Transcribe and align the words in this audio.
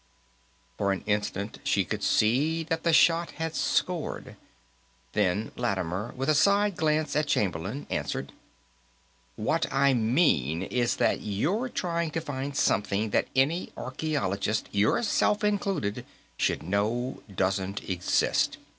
For 0.79 0.91
an 0.91 1.03
instant, 1.05 1.59
she 1.63 1.83
could 1.85 2.01
see 2.01 2.63
that 2.63 2.81
the 2.81 2.91
shot 2.91 3.33
had 3.33 3.53
scored. 3.55 4.35
Then 5.13 5.51
Lattimer, 5.55 6.11
with 6.15 6.27
a 6.27 6.33
side 6.33 6.75
glance 6.75 7.15
at 7.15 7.27
Chamberlain, 7.27 7.85
answered: 7.91 8.31
"What 9.35 9.71
I 9.71 9.93
mean 9.93 10.63
is 10.63 10.95
that 10.95 11.21
you're 11.21 11.69
trying 11.69 12.09
to 12.17 12.19
find 12.19 12.57
something 12.57 13.11
that 13.11 13.27
any 13.35 13.71
archaeologist, 13.77 14.69
yourself 14.71 15.43
included, 15.43 16.03
should 16.35 16.63
know 16.63 17.21
doesn't 17.35 17.87
exist. 17.87 18.57